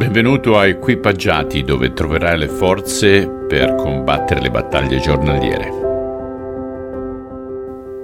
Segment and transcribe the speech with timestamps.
[0.00, 5.68] Benvenuto a Equipaggiati dove troverai le forze per combattere le battaglie giornaliere.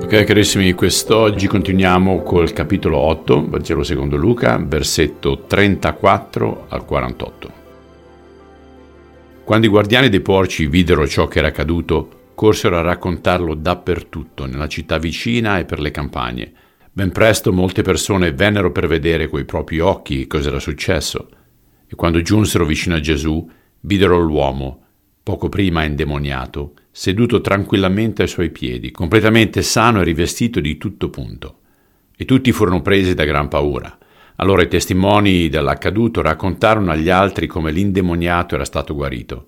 [0.00, 7.52] Ok carissimi, quest'oggi continuiamo col capitolo 8, Vangelo secondo Luca, versetto 34 al 48.
[9.42, 14.68] Quando i guardiani dei porci videro ciò che era accaduto, corsero a raccontarlo dappertutto, nella
[14.68, 16.52] città vicina e per le campagne.
[16.92, 21.30] Ben presto molte persone vennero per vedere coi propri occhi cosa era successo
[21.92, 24.84] e quando giunsero vicino a Gesù, videro l'uomo,
[25.24, 31.58] poco prima indemoniato, seduto tranquillamente ai suoi piedi, completamente sano e rivestito di tutto punto.
[32.16, 33.98] E tutti furono presi da gran paura.
[34.36, 39.46] Allora i testimoni dell'accaduto raccontarono agli altri come l'indemoniato era stato guarito.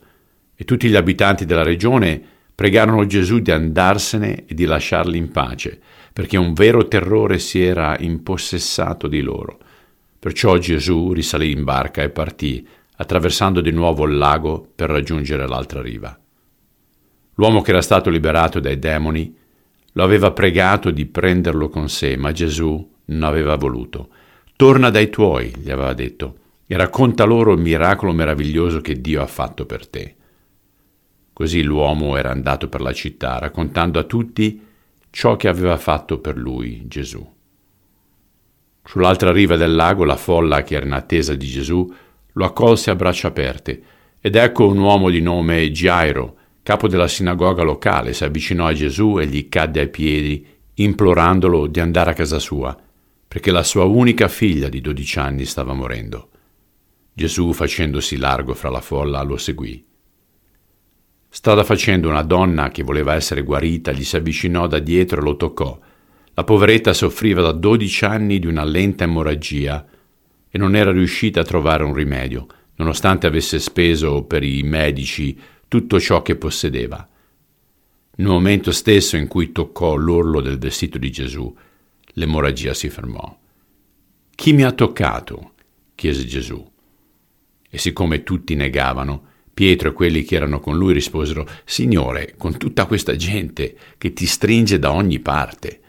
[0.56, 2.20] E tutti gli abitanti della regione
[2.56, 5.80] pregarono Gesù di andarsene e di lasciarli in pace,
[6.12, 9.60] perché un vero terrore si era impossessato di loro.
[10.22, 12.64] Perciò Gesù risalì in barca e partì,
[12.98, 16.16] attraversando di nuovo il lago per raggiungere l'altra riva.
[17.34, 19.36] L'uomo che era stato liberato dai demoni
[19.94, 24.10] lo aveva pregato di prenderlo con sé, ma Gesù non aveva voluto.
[24.54, 26.36] Torna dai tuoi, gli aveva detto,
[26.68, 30.14] e racconta loro il miracolo meraviglioso che Dio ha fatto per te.
[31.32, 34.64] Così l'uomo era andato per la città, raccontando a tutti
[35.10, 37.31] ciò che aveva fatto per lui Gesù.
[38.84, 41.90] Sull'altra riva del lago la folla che era in attesa di Gesù
[42.32, 43.82] lo accolse a braccia aperte
[44.20, 49.18] ed ecco un uomo di nome Gairo, capo della sinagoga locale, si avvicinò a Gesù
[49.18, 52.76] e gli cadde ai piedi, implorandolo di andare a casa sua,
[53.26, 56.28] perché la sua unica figlia di dodici anni stava morendo.
[57.12, 59.84] Gesù, facendosi largo fra la folla, lo seguì.
[61.28, 65.36] Strada facendo una donna che voleva essere guarita gli si avvicinò da dietro e lo
[65.36, 65.78] toccò
[66.34, 69.86] la poveretta soffriva da 12 anni di una lenta emorragia
[70.48, 72.46] e non era riuscita a trovare un rimedio,
[72.76, 75.38] nonostante avesse speso per i medici
[75.68, 77.06] tutto ciò che possedeva.
[78.14, 81.54] Nel momento stesso in cui toccò l'orlo del vestito di Gesù,
[82.14, 83.38] l'emorragia si fermò.
[84.34, 85.52] Chi mi ha toccato?
[85.94, 86.70] chiese Gesù.
[87.70, 92.86] E siccome tutti negavano, Pietro e quelli che erano con lui risposero, Signore, con tutta
[92.86, 95.81] questa gente che ti stringe da ogni parte.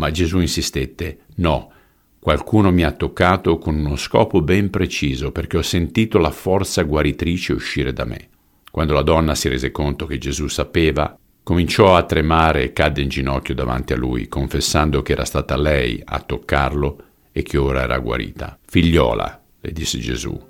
[0.00, 1.72] Ma Gesù insistette, no,
[2.20, 7.52] qualcuno mi ha toccato con uno scopo ben preciso perché ho sentito la forza guaritrice
[7.52, 8.28] uscire da me.
[8.70, 13.08] Quando la donna si rese conto che Gesù sapeva, cominciò a tremare e cadde in
[13.08, 17.98] ginocchio davanti a lui, confessando che era stata lei a toccarlo e che ora era
[17.98, 18.56] guarita.
[18.64, 20.40] Figliola, le disse Gesù,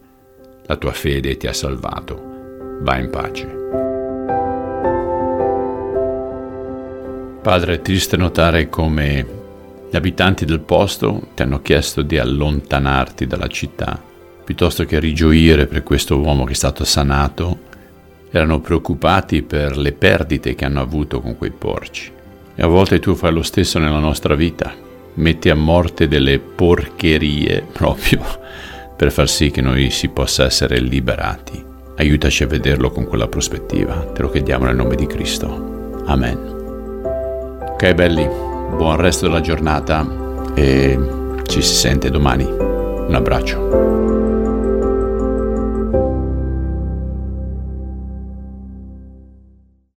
[0.66, 2.20] la tua fede ti ha salvato.
[2.82, 3.56] Va in pace.
[7.40, 9.37] Padre, è triste notare come
[9.90, 14.00] gli abitanti del posto ti hanno chiesto di allontanarti dalla città,
[14.44, 17.66] piuttosto che rigioire per questo uomo che è stato sanato,
[18.30, 22.12] erano preoccupati per le perdite che hanno avuto con quei porci.
[22.54, 24.74] E a volte tu fai lo stesso nella nostra vita,
[25.14, 28.20] metti a morte delle porcherie proprio
[28.96, 31.64] per far sì che noi si possa essere liberati.
[31.96, 36.02] Aiutaci a vederlo con quella prospettiva, te lo chiediamo nel nome di Cristo.
[36.06, 36.56] Amen.
[37.60, 40.06] Ok belli, buon resto della giornata
[40.54, 40.98] e
[41.46, 42.44] ci si sente domani.
[42.44, 44.27] Un abbraccio.